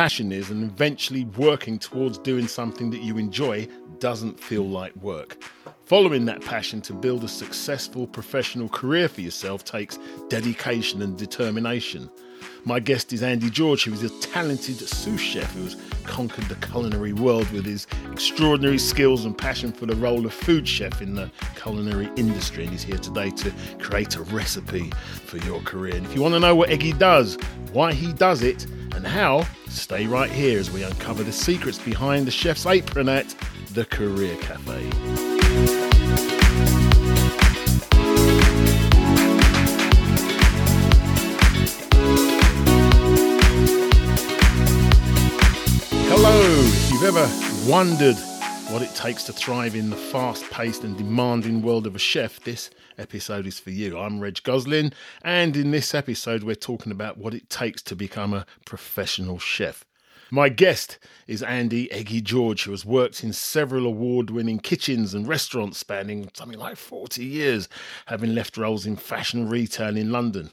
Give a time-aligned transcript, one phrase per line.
[0.00, 5.36] passion is and eventually working towards doing something that you enjoy doesn't feel like work.
[5.84, 9.98] Following that passion to build a successful professional career for yourself takes
[10.30, 12.08] dedication and determination.
[12.64, 16.54] My guest is Andie George, who is a talented sous chef who has conquered the
[16.66, 21.14] culinary world with his extraordinary skills and passion for the role of food chef in
[21.14, 22.64] the culinary industry.
[22.64, 24.90] And he's here today to create a recipe
[25.24, 25.96] for your career.
[25.96, 27.38] And if you want to know what Eggie does,
[27.72, 32.26] why he does it, and how, stay right here as we uncover the secrets behind
[32.26, 33.34] the chef's apron at
[33.72, 35.29] the Career Cafe.
[46.22, 47.26] Hello, if you've ever
[47.66, 48.16] wondered
[48.70, 52.38] what it takes to thrive in the fast paced and demanding world of a chef,
[52.40, 53.98] this episode is for you.
[53.98, 54.92] I'm Reg Goslin,
[55.24, 59.86] and in this episode, we're talking about what it takes to become a professional chef.
[60.30, 65.26] My guest is Andie Eggie George, who has worked in several award winning kitchens and
[65.26, 67.66] restaurants spanning something like 40 years,
[68.08, 70.50] having left roles in fashion retail in London.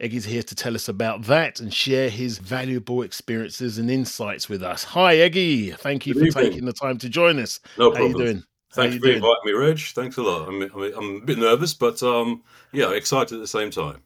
[0.00, 4.62] Eggie's here to tell us about that and share his valuable experiences and insights with
[4.62, 4.82] us.
[4.82, 5.72] Hi, Eggie.
[5.72, 6.44] Thank you Good for evening.
[6.52, 7.60] taking the time to join us.
[7.76, 8.12] No How problem.
[8.12, 8.44] you doing?
[8.72, 9.16] Thanks How for doing?
[9.16, 9.78] inviting me, Reg.
[9.78, 10.48] Thanks a lot.
[10.48, 14.00] I'm, I'm, I'm a bit nervous, but um, yeah, excited at the same time.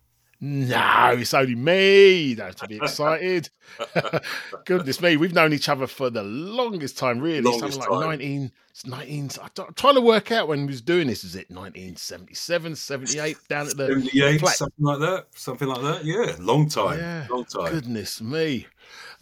[0.46, 2.16] No, it's only me.
[2.20, 3.48] You don't have to be excited.
[4.66, 7.40] Goodness me, we've known each other for the longest time, really.
[7.40, 8.10] Longest Something like time.
[8.10, 8.52] 19,
[8.84, 9.30] 19.
[9.42, 11.24] I don't- I'm trying to work out when we was doing this.
[11.24, 14.56] Is it 1977, 78, down at the 78, flat?
[14.56, 15.26] something like that.
[15.34, 16.04] Something like that.
[16.04, 16.98] Yeah, long time.
[16.98, 17.72] Yeah, Long time.
[17.72, 18.66] Goodness me.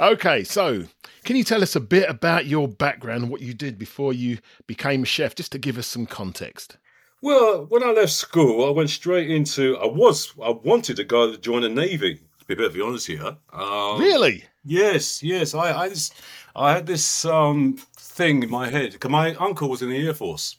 [0.00, 0.86] Okay, so
[1.22, 5.04] can you tell us a bit about your background, what you did before you became
[5.04, 6.78] a chef, just to give us some context?
[7.22, 9.76] Well, when I left school, I went straight into.
[9.78, 10.32] I was.
[10.42, 12.16] I wanted to go to join the navy.
[12.40, 13.36] To be perfectly honest here.
[13.52, 14.44] Um, really?
[14.64, 15.54] Yes, yes.
[15.54, 16.14] I, I just,
[16.56, 20.14] I had this um, thing in my head because my uncle was in the air
[20.14, 20.56] force,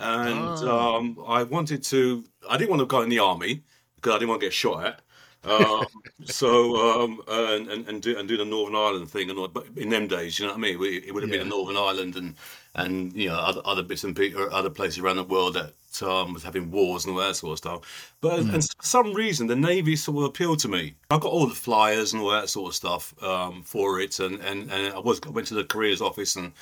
[0.00, 0.96] and Ah.
[0.96, 2.24] um, I wanted to.
[2.48, 3.62] I didn't want to go in the army
[3.96, 5.02] because I didn't want to get shot at.
[5.44, 5.86] Um,
[6.24, 9.66] so um, and, and and do and do the Northern Ireland thing and all, but
[9.76, 10.78] in them days, you know what I mean.
[10.78, 11.38] We, it would have Yeah.
[11.38, 12.34] been Northern Ireland and
[12.74, 15.72] and you know other, other bits and pieces, other places around the world that
[16.02, 18.14] um, was having wars and all that sort of stuff.
[18.20, 20.94] But and for some reason, the Navy sort of appealed to me.
[21.10, 24.40] I got all the flyers and all that sort of stuff um, for it, and,
[24.40, 26.52] and and I was went to the careers office and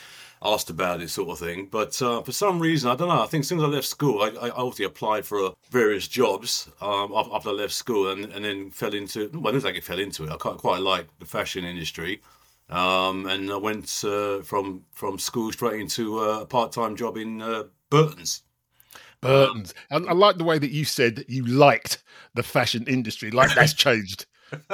[0.42, 1.68] asked about it sort of thing.
[1.70, 3.22] But uh, for some reason, I don't know.
[3.22, 7.12] I think since I left school, I, I obviously applied for uh, various jobs um,
[7.14, 9.30] after I left school, and, and then fell into.
[9.32, 10.30] Well, I didn't think I fell into it.
[10.30, 12.20] I quite, quite like the fashion industry.
[12.68, 17.16] Um, and I went uh, from from school straight into uh, a part time job
[17.16, 18.42] in uh, Burton's.
[19.20, 19.72] Burton's.
[19.90, 22.02] I, I like the way that you said that you liked
[22.34, 24.26] the fashion industry, like that's changed.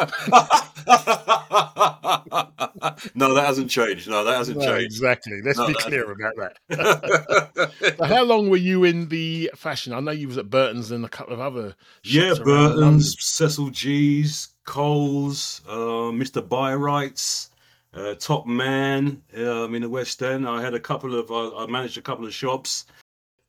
[3.15, 4.09] no, that hasn't changed.
[4.09, 4.85] No, that hasn't No, changed.
[4.85, 5.41] exactly.
[5.45, 7.95] Let's No, be clear about that.
[7.99, 9.93] So how long were you in the fashion?
[9.93, 11.75] I know you was at Burton's and a couple of other
[12.05, 12.35] yeah.
[12.43, 16.47] Burton's, Cecil Gee's, Coles, uh, Mr.
[16.47, 17.51] Byrights,
[17.95, 20.47] uh, Top Man um, in the West End.
[20.49, 21.31] I had a couple of.
[21.31, 22.87] Uh, I managed a couple of shops,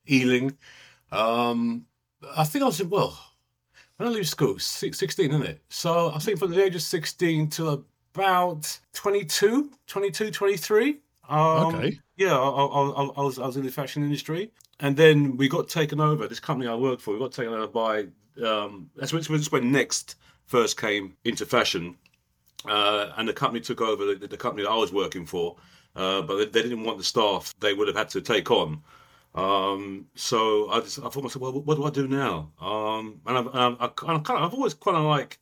[0.10, 0.58] Ealing.
[1.12, 1.86] Um,
[2.36, 3.18] I think I was in, well
[3.98, 5.62] when I leave school, 16, isn't it?
[5.70, 11.00] So I think from the age of 16 to about 22, 22, 23.
[11.30, 12.00] Um, Okay.
[12.16, 15.50] Yeah, I, I, I, I was I was in the fashion industry, and then we
[15.50, 16.28] got taken over.
[16.28, 18.08] This company I worked for, we got taken over by.
[18.46, 20.16] Um, that's when, that's when Next
[20.46, 21.96] first came into fashion,
[22.68, 25.56] uh, and the company took over the, the company that I was working for.
[25.96, 28.82] Uh, but they, they didn't want the staff they would have had to take on.
[29.36, 32.52] Um, so I just I thought to myself, well, what do I do now?
[32.62, 35.40] Um, and I've, and I've, I kind of, I've always kind of like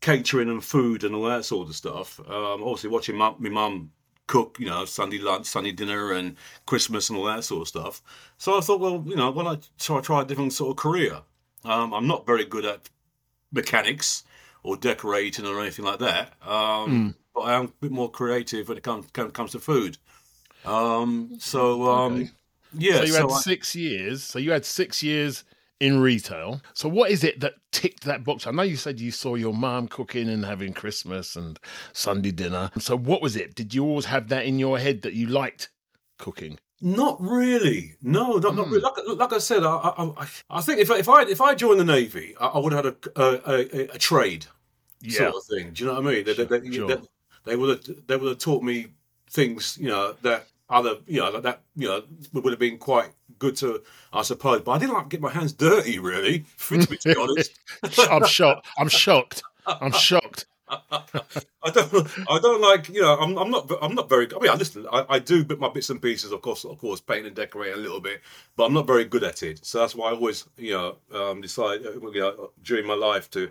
[0.00, 2.20] catering and food and all that sort of stuff.
[2.20, 3.90] Um, obviously watching my, my mum
[4.26, 6.36] cook, you know, Sunday lunch, Sunday dinner, and
[6.66, 8.02] Christmas and all that sort of stuff.
[8.38, 11.20] So I thought, well, you know, why not try try a different sort of career?
[11.64, 12.90] Um, I'm not very good at
[13.52, 14.24] mechanics
[14.62, 16.34] or decorating or anything like that.
[16.46, 19.98] Um, But I am a bit more creative when it comes comes, comes to food.
[20.64, 22.32] Um, so um, Okay.
[22.76, 24.22] Yeah, so you so had I- six years.
[24.22, 25.44] So you had six years
[25.80, 26.60] in retail.
[26.72, 28.46] So what is it that ticked that box?
[28.46, 31.58] I know you said you saw your mom cooking and having Christmas and
[31.92, 32.70] Sunday dinner.
[32.78, 33.54] So what was it?
[33.54, 35.70] Did you always have that in your head that you liked
[36.18, 36.58] cooking?
[36.80, 37.94] Not really.
[38.02, 38.72] No, not, not Hmm.
[38.74, 38.82] really.
[38.82, 41.80] Like, like I said, I, I, I- think if I, if I if I joined
[41.80, 44.46] the navy, I, I would have had a a, a, a trade
[45.08, 45.72] sort of thing.
[45.72, 46.24] Do you know what I mean?
[46.24, 46.88] They, they, they, Sure.
[46.88, 46.96] they,
[47.44, 48.86] they would have they would have taught me
[49.30, 52.02] things, you know, that other you know that you know
[52.32, 53.82] would have been quite good to,
[54.12, 54.62] I suppose.
[54.62, 56.44] But I didn't like to get my hands dirty, really.
[56.68, 57.52] To be honest,
[58.10, 58.66] I'm shocked.
[58.78, 59.42] I'm shocked.
[59.66, 60.46] I'm shocked.
[60.68, 62.08] I don't.
[62.30, 62.88] I don't like.
[62.88, 63.70] You know, I'm, I'm not.
[63.82, 64.26] I'm not very.
[64.26, 64.38] Good.
[64.38, 64.86] I mean, I listen.
[64.90, 66.64] I, I do bit my bits and pieces, of course.
[66.64, 68.22] Of course, paint and decorate a little bit,
[68.56, 69.64] but I'm not very good at it.
[69.64, 73.30] So that's why I always, you know, um, decide uh, you know, during my life
[73.32, 73.50] to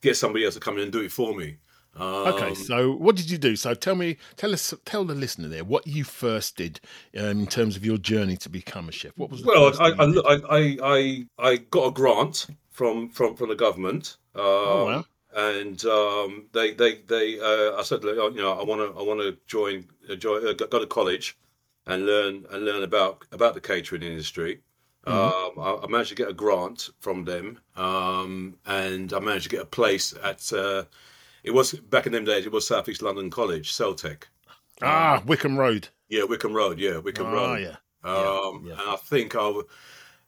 [0.00, 1.58] get somebody else to come in and do it for me.
[1.96, 3.56] Um, Okay, so what did you do?
[3.56, 6.80] So tell me, tell us, tell the listener there what you first did
[7.16, 9.12] um, in terms of your journey to become a chef.
[9.16, 10.04] What was the Well, I, I.
[10.34, 14.16] I, I, I, I got a grant from from from the government.
[14.34, 15.04] Um, Oh, wow.
[15.36, 19.20] And um, they they they uh, I said you know I want to I want
[19.20, 21.36] to join uh, join uh, go go to college
[21.86, 24.60] and learn and learn about about the catering industry.
[25.06, 25.60] Mm-hmm.
[25.60, 29.50] Um, I, I managed to get a grant from them, um, and I managed to
[29.50, 30.52] get a place at.
[30.52, 30.84] Uh,
[31.44, 32.46] it was back in them days.
[32.46, 34.28] It was Southeast London College, Celtic.
[34.82, 35.88] ah Wickham Road.
[36.08, 36.78] Yeah, Wickham Road.
[36.78, 37.60] Yeah, Wickham Ah, Road.
[37.62, 37.76] yeah.
[38.02, 38.72] Um, yeah.
[38.72, 39.60] And I think I,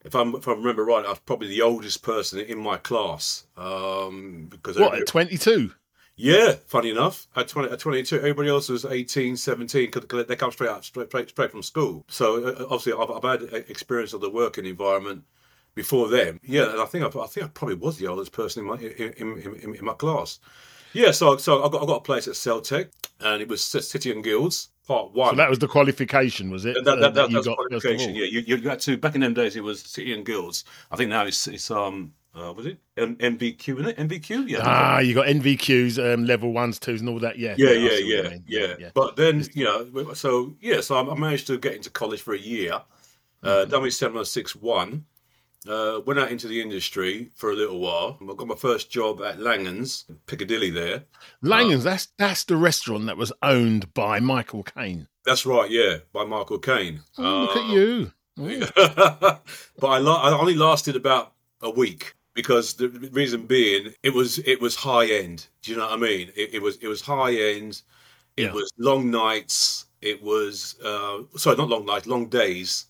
[0.04, 3.46] if I'm if I remember right, I was probably the oldest person in my class.
[3.56, 5.72] Um, because What at twenty two?
[6.18, 10.50] yeah, funny enough, at 20, at 22, everybody else was 18, 17, because they come
[10.50, 12.06] straight out, straight, straight, straight from school.
[12.08, 15.24] So uh, obviously, I've, I've had experience of the working environment
[15.74, 16.40] before them.
[16.42, 18.76] Yeah, and I think I, I think I probably was the oldest person in my
[18.78, 20.38] in, in, in, in my class.
[20.96, 22.90] Yeah, so so I got I got a place at Celtic,
[23.20, 25.30] and it was City and Guilds Part One.
[25.30, 26.74] So that was the qualification, was it?
[26.74, 28.14] That, that, uh, that, that, you that's got qualification.
[28.14, 28.96] Yeah, you, you had to.
[28.96, 30.64] Back in them days, it was City and Guilds.
[30.90, 33.80] I think now it's it's um uh, was it M- MVQ?
[33.80, 34.48] Isn't it MVQ?
[34.48, 34.60] Yeah.
[34.62, 37.38] Ah, you got NVQs, um, level ones, twos, and all that.
[37.38, 41.46] Yeah, yeah, yeah, you yeah, yeah, But then you know, so yeah, so I managed
[41.48, 42.82] to get into college for a year.
[43.42, 43.88] Uh, Mm-hmm.
[43.90, 45.04] seven oh six one.
[45.68, 48.18] Uh, went out into the industry for a little while.
[48.22, 50.70] I got my first job at Langan's, Piccadilly.
[50.70, 51.04] There.
[51.42, 55.08] Langan's, that's that's the restaurant that was owned by Michael Caine.
[55.24, 55.70] That's right.
[55.70, 57.00] Yeah, by Michael Caine.
[57.18, 58.12] Oh, look Uh, at you.
[58.38, 59.40] Oh,
[59.78, 61.32] but I, la- I only lasted about
[61.62, 65.46] a week because the reason being it was it was high end.
[65.62, 66.30] Do you know what I mean?
[66.36, 67.80] It, it was it was high end.
[68.36, 68.52] It Yeah.
[68.52, 69.86] was long nights.
[70.02, 72.86] It was uh, sorry, not long nights, long days.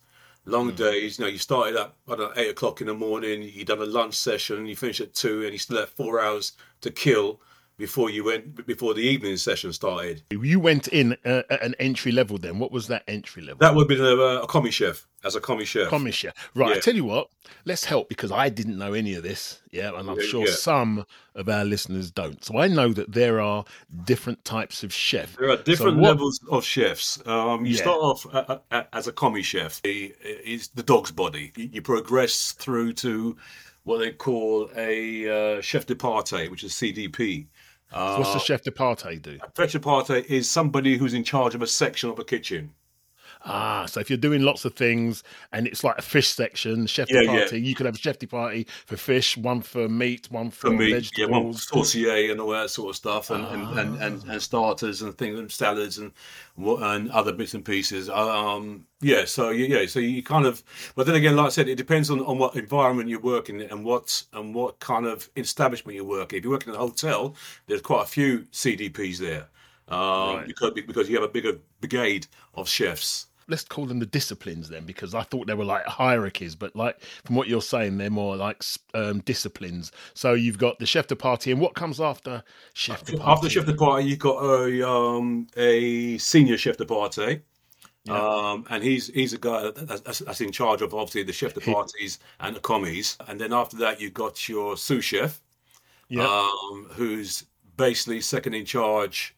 [0.46, 0.76] Long Hmm.
[0.76, 1.18] days.
[1.18, 3.42] You know, you started up I don't know eight o'clock in the morning.
[3.42, 4.66] You done a lunch session.
[4.66, 6.52] You finish at two, and you still had four hours
[6.82, 7.40] to kill
[7.78, 10.22] before you went before the evening session started.
[10.30, 12.58] You went in uh, at an entry level then.
[12.58, 13.58] What was that entry level?
[13.58, 15.88] That would have been a, a commis chef as a commis chef.
[15.88, 16.32] Commissioner.
[16.54, 17.28] Right, I tell you what,
[17.64, 19.60] let's help because I didn't know any of this.
[19.70, 20.52] Yeah, and I'm Yeah, sure yeah.
[20.54, 22.42] some of our listeners don't.
[22.44, 23.64] So I know that there are
[24.04, 25.36] different types of chef.
[25.36, 27.20] There are different what- levels of chefs.
[27.26, 27.82] Um, you Yeah.
[27.82, 29.80] start off uh, uh, as a commis chef.
[29.84, 31.52] It's the dog's body.
[31.56, 33.36] You you progress through to
[33.84, 37.46] what they call a uh, chef de partie, which is CDP.
[37.92, 39.38] Uh, What's the chef de partie do?
[39.56, 42.72] chef de partie is somebody who's in charge of a section of a kitchen.
[43.44, 45.22] Ah, so if you're doing lots of things
[45.52, 47.54] and it's like a fish section, chef Yeah, de yeah.
[47.54, 50.70] you could have a chef de partie for fish, one for meat, one for, For
[50.70, 51.68] me, yeah, one vegetables.
[51.68, 55.38] saucier and all that sort of stuff, and, and, and, and, and starters and things,
[55.38, 56.12] and salads and
[56.58, 58.08] and other bits and pieces.
[58.08, 61.68] Um, yeah, so you- yeah, so you kind of, but then again, like I said,
[61.68, 65.28] it depends on, on what environment you're working in and what and what kind of
[65.36, 66.38] establishment you're working.
[66.38, 67.36] If you're working in a hotel,
[67.66, 69.46] there's quite a few CDPs there,
[69.88, 70.46] um, Right.
[70.46, 73.26] because because you have a bigger brigade of chefs.
[73.48, 77.00] Let's call them the disciplines then, because I thought they were like hierarchies, but like
[77.24, 79.92] from what you're saying, they're more like um, disciplines.
[80.14, 82.42] So you've got the chef de partie, and what comes after
[82.74, 83.30] chef de partie?
[83.30, 87.42] After chef de partie, you've got a um, a senior chef de partie.
[88.08, 91.60] Um, and he's he's a guy that's, that's in charge of obviously the chef de
[91.60, 93.16] parties and the commies.
[93.28, 95.40] And then after that, you've got your sous chef,
[96.08, 96.24] Yeah.
[96.26, 97.44] um, who's
[97.76, 99.35] basically second in charge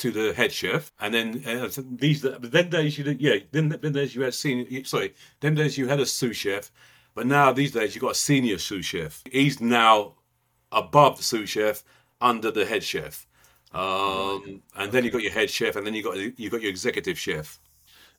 [0.00, 0.92] to the head chef.
[1.00, 4.84] And then uh, these then days you did, yeah then then days you had senior
[4.84, 6.70] sorry then days you had a sous chef,
[7.14, 9.22] but now these days you've got a senior sous chef.
[9.30, 10.14] He's now
[10.72, 11.84] above the sous chef,
[12.20, 13.26] under the head chef.
[13.72, 16.70] Um, and then you got your head chef, and then you got you got your
[16.70, 17.60] executive chef,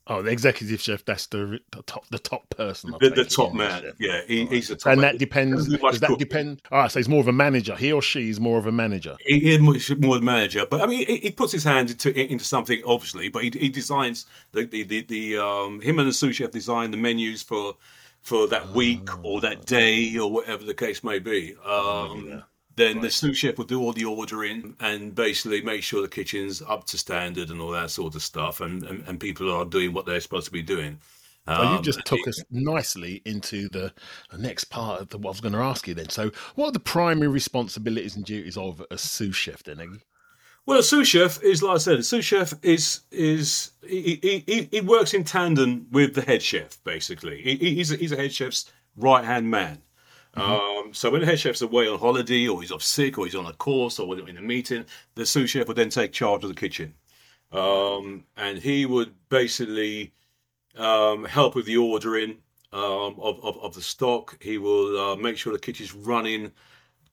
[0.07, 2.93] Oh, the executive chef, that's the, the top the top person.
[2.99, 3.83] The, the top man.
[3.83, 3.93] chef.
[3.99, 4.93] Yeah, he, he's the top.
[4.93, 5.13] And man.
[5.13, 5.57] that depends.
[5.57, 6.19] Doesn't do much Does that cooking.
[6.19, 6.61] depend?
[6.71, 7.75] All right, so he's more of a manager.
[7.75, 9.15] He or she is more of a manager.
[9.25, 11.91] He he is much more the manager, but I mean, he, he puts his hand
[11.91, 13.29] into into something obviously.
[13.29, 16.91] But he, he designs the the, the the um him and the sous chef design
[16.91, 17.75] the menus for
[18.21, 21.55] for that week or that day or whatever the case may be.
[21.65, 22.43] Um,
[22.81, 26.61] Then the sous chef will do all the ordering and basically make sure the kitchen's
[26.61, 29.93] up to standard and all that sort of stuff, and and, and people are doing
[29.93, 30.99] what they're supposed to be doing.
[31.47, 33.91] Well, you Um, just took us nicely into the,
[34.29, 36.09] the next part of the, what I was going to ask you then.
[36.09, 40.01] So, what are the primary responsibilities and duties of a sous chef then?
[40.67, 41.99] Well, a sous chef is like I said.
[41.99, 46.43] A sous chef is is he, he, he, he works in tandem with the head
[46.43, 46.77] chef.
[46.83, 49.81] Basically, he, he- he's a, he's a head chef's right hand man.
[50.35, 53.35] Um, so when the head chef's away on holiday, or he's off sick, or he's
[53.35, 54.85] on a course, or in a meeting,
[55.15, 56.93] the sous chef would then take charge of the kitchen,
[57.51, 60.13] um, and he would basically
[60.77, 62.37] um, help with the ordering
[62.71, 64.41] um, of, of, of the stock.
[64.41, 66.51] He will uh, make sure the kitchen's running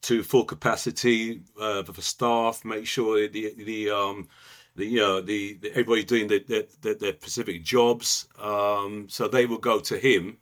[0.02, 2.64] to full capacity uh, for staff.
[2.64, 4.28] Make sure the the um,
[4.76, 8.28] the, the, the everybody's doing their, their, their specific jobs.
[8.40, 10.38] Um, so they will go to him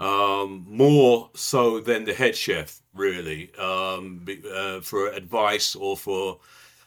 [0.00, 6.38] um, more so than the head chef, really, um, uh, for advice or for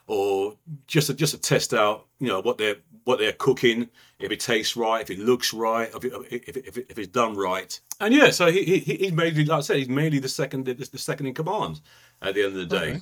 [0.08, 0.56] or
[0.88, 4.76] just just to test out, you know, what they're what they're cooking, if it tastes
[4.76, 7.80] right, if it looks right, if it, if, if, if it's done right.
[8.00, 10.74] And yeah, so he, he he's mainly, like I said, he's mainly the second the,
[10.74, 11.82] the second in command
[12.22, 12.90] at the end of the day.
[12.92, 13.02] Okay.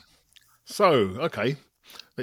[0.66, 0.88] So
[1.20, 1.56] okay,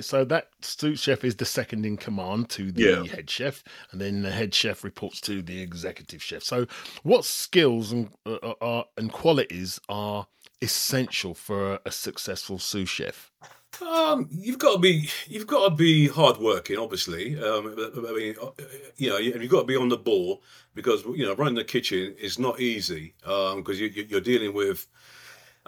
[0.00, 3.04] so that sous chef is the second in command to the Yeah.
[3.06, 6.42] head chef, and then the head chef reports to the executive chef.
[6.42, 6.66] So,
[7.02, 10.26] what skills and uh, are and qualities are
[10.62, 13.30] essential for a, successful sous chef?
[13.80, 17.40] Um, you've got to be you've got to be hardworking, obviously.
[17.40, 18.50] Um, I mean, uh,
[18.96, 20.42] you know, you- you've got to be on the ball
[20.74, 24.86] because you know running the kitchen is not easy because you, you- you're dealing with.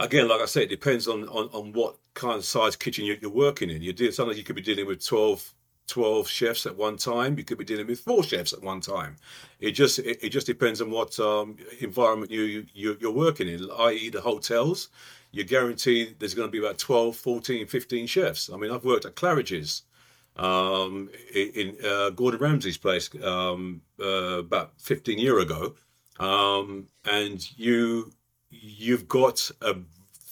[0.03, 3.17] Again, like I said, it depends on, on, on what kind of size kitchen you're,
[3.21, 3.83] you're working in.
[3.83, 5.55] You deal sometimes you could be dealing with 12,
[5.89, 7.39] 12 chefs at one time.
[7.39, 9.17] You could be dealing with four chefs at one time.
[9.61, 13.69] It just it, it just depends on what um, environment you, you you're working in,
[13.79, 14.11] i.e.
[14.11, 14.89] the hotels
[15.33, 18.51] you're guaranteed there's going to be about 12, 14, 15 chefs.
[18.53, 19.83] I mean, I've worked at Claridge's
[20.37, 25.75] um, in, in uh, Gordon Ramsay's place um, uh, about 15 year ago,
[26.21, 28.13] um, and you
[28.53, 29.77] you've got a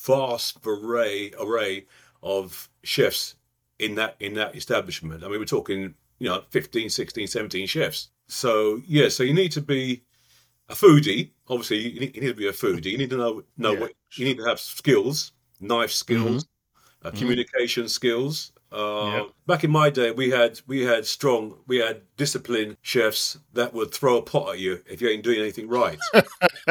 [0.02, 1.86] vast array array
[2.22, 3.34] of chefs
[3.78, 5.24] in that in that establishment.
[5.24, 8.10] I mean, we're talking you know 15, 16, 17 chefs.
[8.28, 10.02] So yeah, so you need to be
[10.68, 11.30] a foodie.
[11.48, 12.92] Obviously, you need, you need to be a foodie.
[12.92, 13.80] You need to know know Yeah.
[13.80, 16.46] what you need to have skills, knife skills,
[17.02, 18.52] uh, communication skills.
[18.72, 19.26] Uh, Yep.
[19.46, 23.92] Back in my day, we had we had strong, we had disciplined chefs that would
[23.92, 25.98] throw a pot at you if you ain't doing anything right.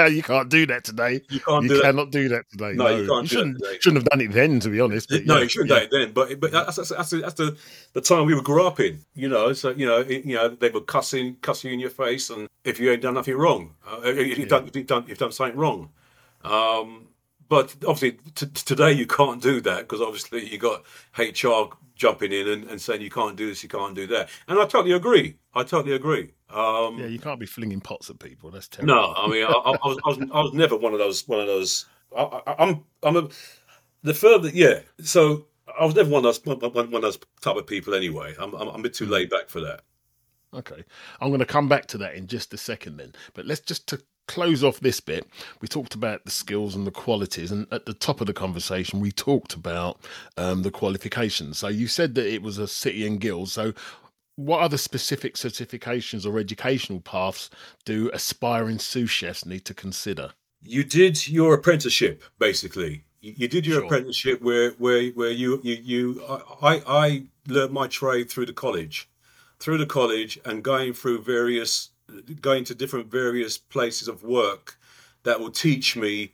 [0.10, 1.22] you can't do that today.
[1.30, 1.84] You can't You do that.
[1.84, 2.74] cannot do that today.
[2.74, 3.78] No, you can't do that shouldn't, today.
[3.82, 5.10] shouldn't have done it then, to be honest.
[5.10, 5.80] But no, yeah, you shouldn't yeah.
[5.80, 6.14] do it then.
[6.14, 7.58] But but that's that's, that's, the, that's the
[7.92, 9.04] the time we would grow up in.
[9.14, 11.82] You know, so you know, it, you know, they would cuss in, cuss you in
[11.82, 14.88] your face, and if you ain't done nothing wrong, uh, if you've done, if you've
[14.88, 15.90] done, you've done something wrong.
[16.46, 17.08] Um,
[17.50, 20.84] but obviously, t- today you can't do that because obviously you got
[21.18, 24.30] HR jumping in and, and saying you can't do this, you can't do that.
[24.48, 25.36] And I totally agree.
[25.54, 26.34] I totally agree.
[26.50, 28.52] Um, Yeah, you can't be flinging pots at people.
[28.52, 28.96] That's terrible.
[28.96, 31.40] no, I mean, I, I, was, I was, I was never one of those, one
[31.40, 31.88] of those.
[32.16, 33.30] I, I, I'm, I'm a,
[34.04, 34.80] the further, yeah.
[35.02, 35.48] So
[35.80, 38.36] I was never one of those, one, one of those type of people anyway.
[38.40, 39.82] I'm, I'm, I'm a bit too laid back for that.
[40.54, 40.84] Okay.
[41.20, 43.14] I'm going to come back to that in just a second then.
[43.34, 45.28] But let's just to close off this bit.
[45.60, 47.52] We talked about the skills and the qualities.
[47.52, 50.00] And at the top of the conversation, we talked about
[50.38, 51.58] um, the qualifications.
[51.58, 53.50] So you said that it was a city and guild.
[53.50, 53.74] So
[54.36, 57.50] what other specific certifications or educational paths
[57.86, 60.32] do aspiring sous chefs need to consider?
[60.62, 63.04] You did your apprenticeship, basically.
[63.22, 63.86] You, did your Sure.
[63.86, 66.24] apprenticeship where, where, where you, you, you.
[66.62, 69.10] I, I learned my trade through the college,
[69.60, 71.90] through the college, and going through various,
[72.42, 74.78] going to different various places of work
[75.24, 76.34] that will teach me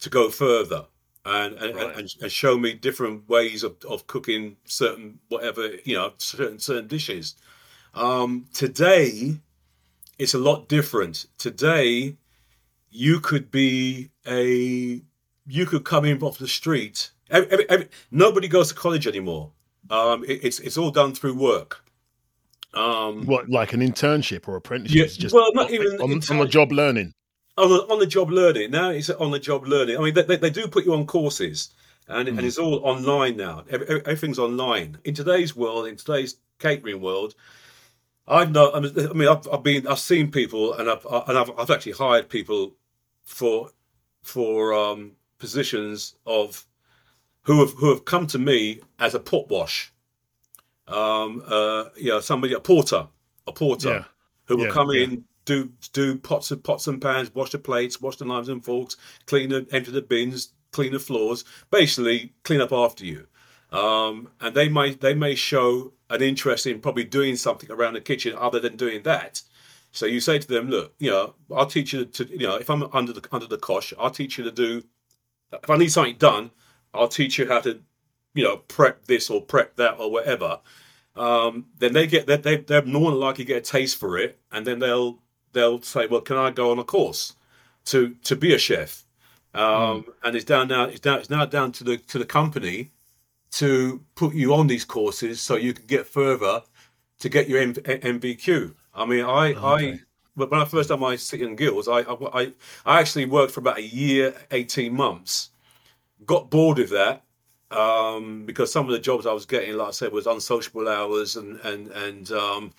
[0.00, 0.86] to go further
[1.24, 1.96] and and, Right.
[1.96, 6.86] and, and show me different ways of, of cooking certain whatever you know certain certain
[6.88, 7.34] dishes.
[7.94, 9.38] Um, today,
[10.18, 11.26] it's a lot different.
[11.38, 12.16] Today,
[12.90, 15.02] you could be a
[15.46, 17.10] you could come in off the street.
[17.30, 19.50] Every, every, every- nobody goes to college anymore.
[19.90, 21.84] Um, it, it's it's all done through work.
[22.74, 24.98] Um, What, like an internship or apprenticeship?
[25.10, 27.12] Yeah, just well, not even on, on the job learning.
[27.56, 28.70] on the, on the job learning.
[28.70, 29.96] Now it's on the job learning.
[29.96, 31.70] I mean they, they, they do put you on courses
[32.06, 33.64] and, and it's all online now.
[33.70, 34.98] Every, every- everything's online.
[35.04, 37.34] In today's world in today's catering world
[38.26, 41.38] i've not i mean I mean, I've, I've been i've seen people and i've and
[41.38, 42.74] I've, I've actually hired people
[43.22, 43.70] for
[44.24, 46.66] for um positions of
[47.42, 49.92] who have who have come to me as a pot wash
[50.88, 53.06] um uh you know somebody a porter
[53.46, 54.04] a porter Yeah.
[54.46, 55.04] who will Yeah, come yeah.
[55.04, 58.64] in do do pots and pots and pans, wash the plates, wash the knives and
[58.64, 63.26] forks, clean the empty the bins, clean the floors, basically clean up after you.
[63.72, 68.00] Um, and they may they may show an interest in probably doing something around the
[68.00, 69.42] kitchen other than doing that.
[69.92, 72.68] So you say to them, look, you know, I'll teach you to, you know, if
[72.70, 74.82] I'm under the under the cosh, I'll teach you to do.
[75.52, 76.50] If I need something done,
[76.94, 77.80] I'll teach you how to,
[78.34, 80.60] you know, prep this or prep that or whatever
[81.18, 84.38] um, then they get that they they're more than likely get a taste for it,
[84.52, 85.18] and then they'll
[85.52, 87.34] they'll say, well, can I go on a course
[87.86, 89.04] to to be a chef?
[89.54, 90.84] um, and it's down now.
[90.84, 91.18] It's down.
[91.18, 92.92] It's now down to the to the company
[93.52, 96.62] to put you on these courses so you can get further
[97.18, 98.74] to get your M- NVQ.
[98.94, 99.92] I mean, I Oh, okay.
[99.94, 100.00] I
[100.36, 102.52] but when I first done my City and Guilds, I, I I
[102.86, 105.50] I actually worked for about a year, eighteen months.
[106.24, 107.24] Got bored of that
[107.70, 111.36] um, because some of the jobs I was getting, like I said, was unsociable hours
[111.36, 112.72] and and and um,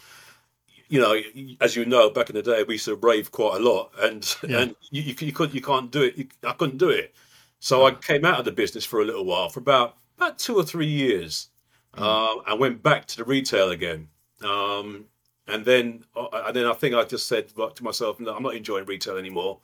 [0.88, 1.16] you know,
[1.62, 4.36] as you know, back in the day, we used to rave quite a lot, and
[4.48, 4.62] Yeah.
[4.62, 6.18] and you, you, you couldn't you can't do it.
[6.18, 7.14] You, I couldn't do it,
[7.60, 10.56] so I came out of the business for a little while, for about about two
[10.56, 11.50] or three years,
[11.96, 14.08] um, and went back to the retail again.
[14.44, 15.06] Um,
[15.48, 18.56] and then uh, and then I think I just said to myself, no, I'm not
[18.56, 19.60] enjoying retail anymore.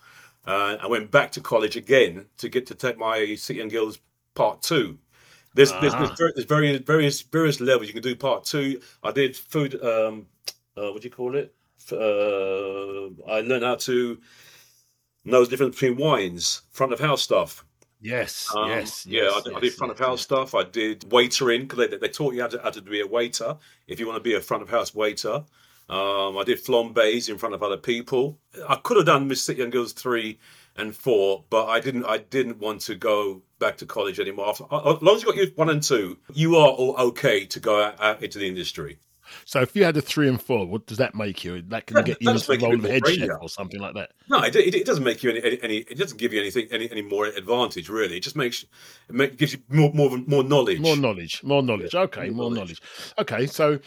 [0.46, 4.00] Uh, I went back to college again to get to take my City and Guilds
[4.36, 5.00] Part Two.
[5.56, 6.14] There's, there's, Ah.
[6.18, 8.16] there's, there's various, various various levels you can do.
[8.16, 9.82] Part two, I did food.
[9.84, 10.28] Um,
[10.78, 11.56] uh, what do you call it?
[11.92, 14.20] Uh, I learned how to
[15.24, 17.66] know the difference between wines, front of house stuff.
[18.02, 20.24] Yes, Um, yes, yeah, yes, I, did, I did front yes, of house yes.
[20.26, 20.54] stuff.
[20.56, 23.58] I did waitering because they, they taught you how to, how to be a waiter
[23.88, 25.44] if you want to be a front of house waiter.
[25.88, 28.38] Um, I did flambés in front of other people.
[28.68, 30.40] I could have done Miss City and Guilds three
[30.75, 32.05] and four, but I didn't.
[32.05, 34.50] I didn't want to go back to college anymore.
[34.50, 37.46] After, uh, as long as you got your one and two, you are all okay
[37.46, 39.00] to go out, out into the industry.
[39.44, 41.62] So if you had a three and four, what does that make you?
[41.63, 44.12] That can That- get you into the role of head chef or something like that.
[44.29, 45.77] No, it, it, it doesn't make you any, any, any.
[45.77, 48.17] It doesn't give you anything any, any more advantage really.
[48.17, 50.79] It just makes it make, gives you more more more knowledge.
[50.79, 51.96] More knowledge, more knowledge.
[51.96, 52.82] okay, more more knowledge.
[52.82, 53.13] knowledge.
[53.17, 53.79] Okay, so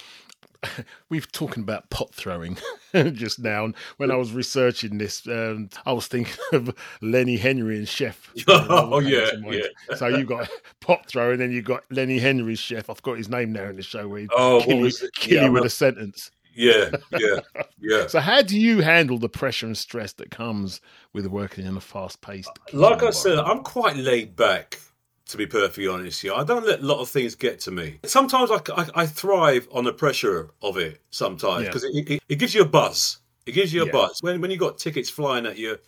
[1.08, 2.58] we've talking about pot throwing
[3.12, 3.64] just now.
[3.66, 8.32] And when I was researching this, um, I was thinking of Lenny Henry and Chef.
[8.48, 9.96] Oh, yeah, yeah.
[9.96, 10.48] So you got
[10.80, 12.90] pot throwing, then you got Lenny Henry's chef.
[12.90, 15.44] I've got his name now in the show where he Oh, kill, you, kill Yeah,
[15.46, 16.30] you with a sentence.
[16.54, 17.38] Yeah, yeah,
[17.80, 18.08] yeah.
[18.08, 20.80] So how do you handle the pressure and stress that comes
[21.12, 22.50] with working in a fast-paced?
[22.72, 24.80] Like I said, I'm quite laid back.
[25.28, 27.98] To be perfectly honest, yeah, I don't let a lot of things get to me.
[28.04, 31.02] Sometimes I, I, I thrive on the pressure of it.
[31.10, 31.68] Sometimes Yeah.
[31.68, 33.18] because it, it, it gives you a buzz.
[33.44, 33.92] It gives you a Yeah.
[33.92, 35.78] buzz when when you got tickets flying at you,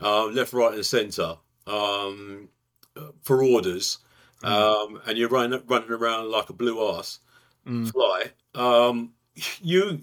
[0.00, 2.48] uh, left, right, and centre um,
[3.22, 3.98] for orders,
[4.42, 4.48] Mm.
[4.48, 7.20] um, and you're running running around like a blue ass
[7.66, 7.90] Mm.
[7.92, 8.32] fly.
[8.54, 9.12] Um,
[9.60, 10.00] you,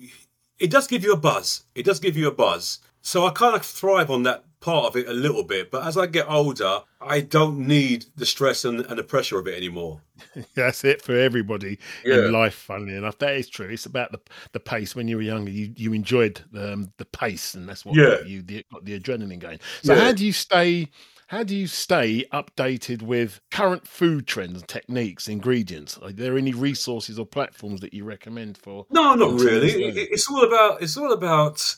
[0.60, 1.63] it does give you a buzz.
[1.73, 2.79] It does give you a buzz.
[3.01, 5.69] So I kind of thrive on that part of it a little bit.
[5.69, 9.47] But as I get older, I don't need the stress and, and the pressure of
[9.47, 10.01] it anymore.
[10.56, 12.25] That's it for everybody Yeah.
[12.25, 12.56] in life.
[12.56, 13.67] Funnily enough, that is true.
[13.69, 14.19] It's about the
[14.54, 14.95] the pace.
[14.95, 18.17] When you were younger, you you enjoyed um, the pace, and that's what Yeah.
[18.17, 19.60] got you the, got the adrenaline going.
[19.84, 20.01] So Yeah.
[20.06, 20.89] how do you stay?
[21.28, 25.97] How do you stay updated with current food trends, techniques, ingredients?
[25.97, 28.86] Are there any resources or platforms that you recommend for?
[28.91, 29.71] No, not really.
[29.71, 30.82] It's all about.
[30.84, 31.75] It's all about.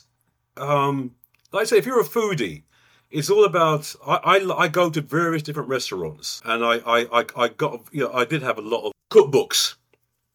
[0.56, 1.14] Um,
[1.52, 2.64] like I say, if you're a foodie,
[3.10, 3.94] it's all about.
[4.06, 7.80] I, I, I go to various different restaurants, and I, I, I, got.
[7.92, 9.76] You know, I did have a lot of cookbooks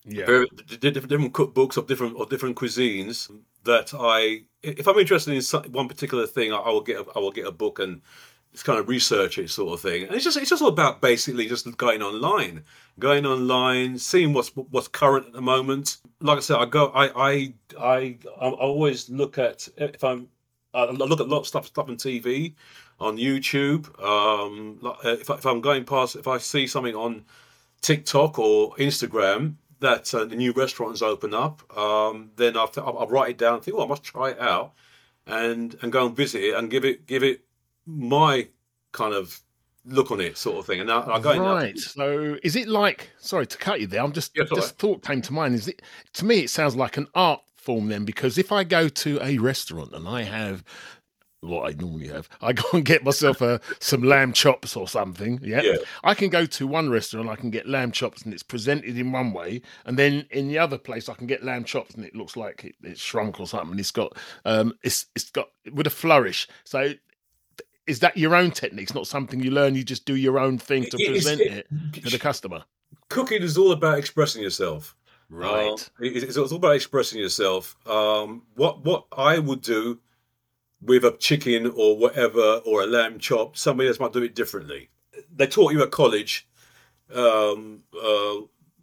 [0.05, 0.47] Yeah, very
[0.79, 3.29] different, different cookbooks of different of different cuisines
[3.63, 7.05] that I, if I'm interested in some, one particular thing, I, I will get a,
[7.15, 8.01] I will get a book and
[8.51, 10.03] just kind of research it, sort of thing.
[10.03, 12.63] And it's just it's just all about basically just going online,
[12.99, 15.97] going online, seeing what's what's current at the moment.
[16.21, 20.27] Like I said, I go I I I, I always look at if I'm
[20.73, 22.53] I look at a lot of stuff stuff on TV,
[22.99, 23.87] on YouTube.
[24.03, 27.25] Um, uh, if, I, if I'm going past, if I see something on
[27.81, 32.99] TikTok or Instagram that uh, the new restaurant has opened up, um, then I'll, I'll,
[32.99, 33.55] I'll write it down.
[33.55, 34.73] and Think, oh, I must try it out,
[35.27, 37.41] and and go and visit it and give it give it
[37.85, 38.47] my
[38.93, 39.41] kind of
[39.85, 40.79] look on it, sort of thing.
[40.79, 41.77] And I, I go right.
[41.77, 43.11] So is it like?
[43.19, 44.01] Sorry to cut you there.
[44.01, 45.55] I'm just Yeah, just thought came to mind.
[45.55, 45.81] Is it
[46.13, 46.39] to me?
[46.39, 50.07] It sounds like an art form then, because if I go to a restaurant and
[50.07, 50.63] I have
[51.41, 55.39] what I normally have, I go and get myself a some lamb chops or something.
[55.43, 55.61] Yeah?
[55.61, 55.75] Yeah.
[56.03, 59.11] I can go to one restaurant, I can get lamb chops, and it's presented in
[59.11, 62.15] one way, and then in the other place, I can get lamb chops, and it
[62.15, 63.77] looks like it, it's shrunk or something.
[63.79, 66.47] It's got um, it's it's got with a flourish.
[66.63, 66.93] So.
[67.85, 68.83] Is that your own technique?
[68.83, 69.75] It's not something you learn.
[69.75, 72.63] You just do your own thing to It- present it- it to the customer.
[73.09, 74.95] cooking is all about expressing yourself.
[75.33, 75.67] Right.
[75.67, 77.75] Um, it's, all about expressing yourself.
[77.87, 79.99] Um, what what I would do
[80.79, 84.89] with a chicken or whatever or a lamb chop, somebody else might do it differently.
[85.35, 86.47] They taught you at college
[87.15, 88.35] um, uh,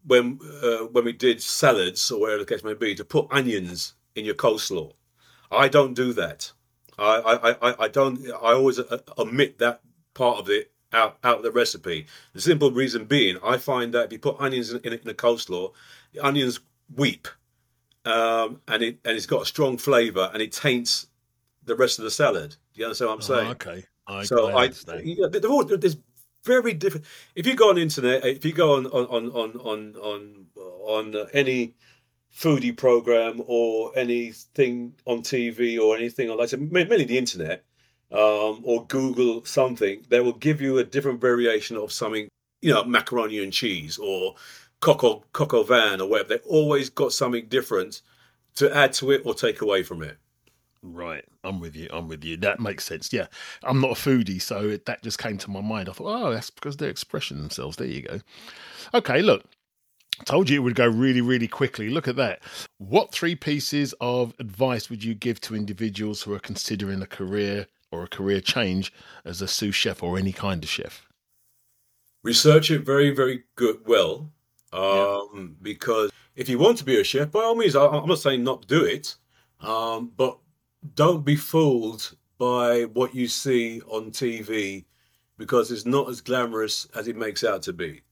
[0.04, 3.94] when uh, when we did salads or whatever the case may be to put onions
[4.16, 4.92] in your coleslaw.
[5.52, 6.50] I don't do that.
[6.98, 8.26] I I, I, I don't.
[8.28, 9.82] I always uh, omit that
[10.14, 12.06] part of it out out of the recipe.
[12.32, 15.14] The simple reason being, I find that if you put onions in, in, in a
[15.14, 15.72] coleslaw,
[16.12, 16.60] the onions
[16.94, 17.28] weep,
[18.04, 21.06] um, and it and it's got a strong flavour, and it taints
[21.64, 22.56] the rest of the salad.
[22.74, 23.48] Do you understand what I'm saying?
[23.48, 23.84] Oh, okay.
[24.06, 25.02] I, so I I, understand.
[25.04, 25.96] yeah, they're all, there's
[26.44, 27.06] very different.
[27.34, 31.16] If you go on internet, if you go on on on on on on, on
[31.16, 31.74] uh, any
[32.34, 37.64] foodie program or anything on TV or anything like that, ma- mainly the internet,
[38.12, 42.28] um, or Google something, they will give you a different variation of something,
[42.60, 44.34] you know, macaroni and cheese or
[44.80, 46.30] coco coq au vin or whatever.
[46.30, 48.02] They always got something different
[48.56, 50.18] to add to it or take away from it.
[50.82, 51.88] Right, I'm with you.
[51.92, 52.38] I'm with you.
[52.38, 53.12] That makes sense.
[53.12, 53.26] Yeah,
[53.62, 55.88] I'm not a foodie, so it, that just came to my mind.
[55.88, 57.76] I thought, oh, that's because they're expressing themselves.
[57.76, 58.20] There you go.
[58.94, 59.44] Okay, look,
[60.24, 61.90] told you it would go really, really quickly.
[61.90, 62.40] Look at that.
[62.78, 67.66] What three pieces of advice would you give to individuals who are considering a career
[67.92, 68.90] or a career change
[69.26, 71.06] as a sous chef or any kind of chef?
[72.22, 74.30] research it very, very good, well,
[74.72, 78.18] um, because if you want to be a chef, by all means, I, I'm not
[78.18, 79.16] saying not do it,
[79.60, 80.38] um, but
[80.94, 84.84] don't be fooled by what you see on TV
[85.36, 88.02] because it's not as glamorous as it makes out to be.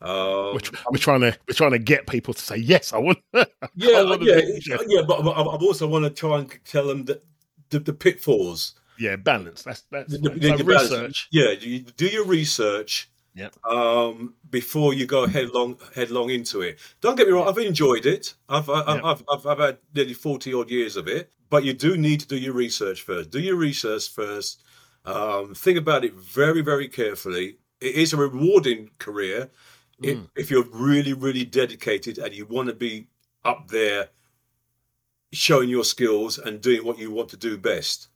[0.00, 2.92] Um, We're, tr- we're trying to we're trying to get people to say yes.
[2.92, 3.18] I want.
[3.32, 3.42] yeah,
[3.98, 6.58] I want yeah, be a yeah, but, but I I also want to try and
[6.66, 7.24] tell them that
[7.70, 8.74] the, the pitfalls.
[8.98, 9.62] yeah, balance.
[9.62, 10.90] That's that's The- the- the- the balance.
[10.90, 11.28] research.
[11.32, 13.10] Yeah, you do your research.
[13.36, 13.54] Yep.
[13.66, 16.78] Um, before you go headlong headlong into it.
[17.02, 17.46] Don't get me wrong.
[17.48, 18.34] I've enjoyed it.
[18.48, 19.04] I've I've, Yep.
[19.04, 21.30] I've, I've I've had nearly forty odd years of it.
[21.50, 23.30] But you do need to do your research first.
[23.30, 24.62] Do your research first.
[25.04, 27.58] Um, think about it very very carefully.
[27.80, 29.50] It is a rewarding career
[30.02, 30.28] if, Mm.
[30.34, 33.08] if you're really really dedicated and you want to be
[33.44, 34.08] up there,
[35.32, 38.08] showing your skills and doing what you want to do best.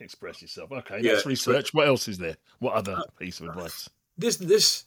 [0.00, 0.72] Express yourself.
[0.72, 1.72] Okay, Yeah, that's research.
[1.72, 2.36] What else is there?
[2.58, 3.88] What other piece of advice?
[4.16, 4.84] This this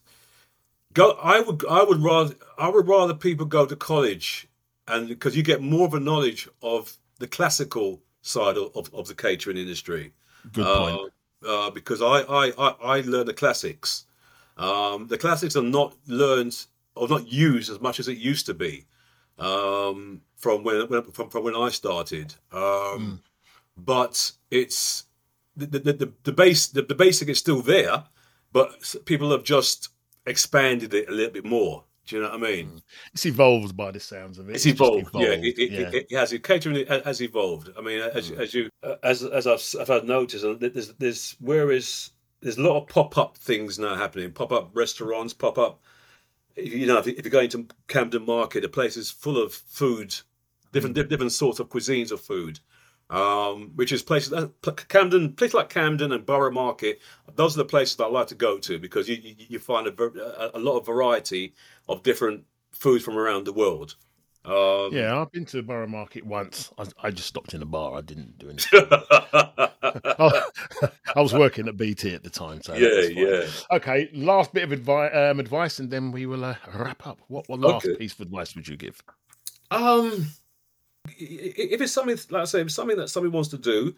[0.94, 4.48] go i would i would rather i would rather people go to college
[4.88, 9.08] and because you get more of a knowledge of the classical side of, of, of
[9.08, 10.14] the catering industry.
[10.52, 11.12] Good point.
[11.46, 14.06] uh, uh, because I, I i i learned the classics.
[14.58, 16.56] Um the classics are not learned
[16.96, 18.86] or not used as much as it used to be
[19.38, 22.34] um from when, when from, from when i started.
[22.52, 23.22] Um
[23.76, 25.04] but it's
[25.56, 28.04] the the, the, the base the, the basic is still there
[28.58, 29.90] but people have just
[30.26, 31.84] expanded it a little bit more.
[32.08, 32.82] Do you know what I mean?
[33.14, 34.56] It's evolved by the sounds of it.
[34.56, 35.10] It's just evolved.
[35.14, 35.80] Yeah, it, it, yeah.
[35.90, 36.34] It, it has.
[36.34, 37.70] It catering has evolved.
[37.78, 41.36] I mean, as as you uh, as as I've, I've had noticed, uh, there's there's
[41.40, 44.32] whereas there's a lot of pop up things now happening.
[44.32, 45.82] Pop up restaurants, pop up.
[46.56, 50.16] You know, if if you go into Camden Market, the place is full of food,
[50.72, 52.60] different different sorts of cuisines of food.
[53.10, 54.52] Um, which is places that
[54.90, 57.00] Camden, places like Camden and Borough Market.
[57.36, 59.88] Those are the places that I like to go to because you you, you find
[59.88, 60.12] a, ver-
[60.54, 61.54] a, a lot of variety
[61.88, 63.96] of different foods from around the world.
[64.44, 66.70] Um, Yeah, I've been to Borough Market once.
[66.78, 67.98] I, I just stopped in a bar.
[67.98, 68.88] I didn't do anything.
[68.92, 70.42] I,
[71.16, 73.48] I was working at BT at the time, so yeah, yeah.
[73.72, 77.20] Okay, last bit of advice, um, advice, and then we will uh, wrap up.
[77.28, 77.96] What, what last Okay.
[77.96, 79.02] piece of advice would you give?
[79.72, 80.28] Um, i- i-
[81.18, 83.96] if it's something like I say, if it's something that somebody wants to do,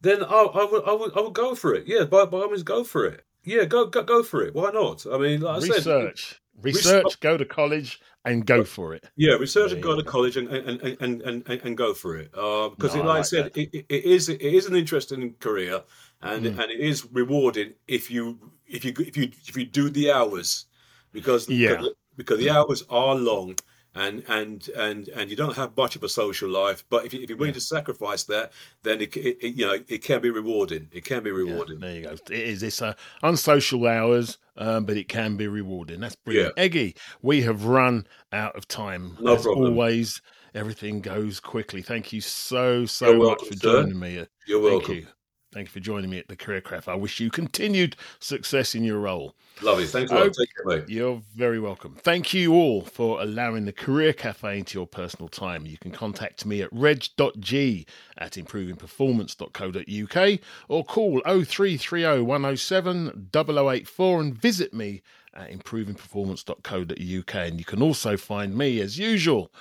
[0.00, 1.86] then I, I would, I would, I would go for it.
[1.86, 3.24] Yeah, by, by all means, go for it.
[3.44, 4.54] Yeah, go, go, go for it.
[4.54, 5.04] Why not?
[5.12, 9.04] I mean, like I said, research, research, go to college and go for it.
[9.16, 12.16] Yeah, research and Yeah, go to college and and, and, and, and, and go for
[12.16, 12.30] it.
[12.34, 15.34] Uh, because, No, it, I like I said, it, it is it is an interesting
[15.40, 15.82] career,
[16.20, 16.58] and Mm.
[16.62, 20.66] and it is rewarding if you if you if you if you do the hours,
[21.12, 21.82] because Yeah.
[22.16, 23.56] because the hours are long.
[23.94, 27.20] And, and and and you don't have much of a social life, but if, you,
[27.20, 28.52] if you're willing to sacrifice that,
[28.82, 30.88] then it, it, it you know it can be rewarding.
[30.92, 31.80] It can be Yeah, rewarding.
[31.80, 32.12] there you go.
[32.12, 32.62] It is.
[32.62, 36.00] It's uh, unsocial hours, um, but it can be rewarding.
[36.00, 36.54] That's brilliant.
[36.56, 39.18] Eggie, we have run out of time.
[39.20, 39.72] No As problem.
[39.72, 40.22] always,
[40.54, 41.82] everything goes quickly.
[41.82, 43.82] Thank you so, so You're much welcome, for sir.
[43.82, 44.26] joining me.
[44.46, 44.94] You're Thank welcome.
[44.96, 45.06] you.
[45.52, 46.90] Thank you for joining me at the Career Cafe.
[46.90, 49.34] I wish you continued success in your role.
[49.60, 49.84] Lovely.
[49.84, 50.28] Thanks a lot.
[50.28, 50.46] Okay.
[50.46, 50.88] Care, mate.
[50.88, 51.94] You're very welcome.
[51.96, 55.66] Thank you all for allowing the Career Cafe into your personal time.
[55.66, 57.86] You can contact me at reg.g
[58.16, 65.02] at improvingperformance.co.uk or call 0330 107 0084 and visit me
[65.34, 67.34] at improvingperformance.co.uk.
[67.34, 69.52] And you can also find me, as usual,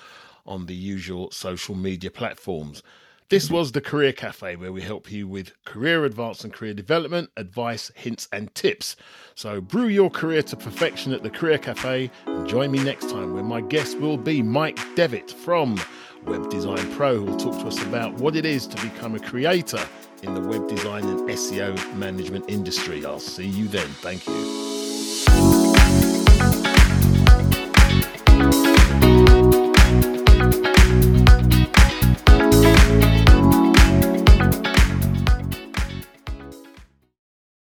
[0.46, 2.82] on the usual social media platforms.
[3.32, 7.30] This was the Career Cafe, where we help you with career advance and career development,
[7.38, 8.98] advice, hints, and tips.
[9.36, 13.34] So brew your career to perfection at the Career Cafe and join me next time
[13.34, 15.80] where my guest will be Mike Devitt from
[16.26, 19.20] Web Design Pro, who will talk to us about what it is to become a
[19.22, 19.80] creator
[20.24, 23.06] in the web design and SEO management industry.
[23.06, 23.88] I'll see you then.
[24.02, 24.81] Thank you.